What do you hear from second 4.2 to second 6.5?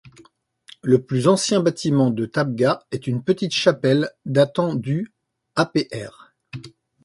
datant du apr.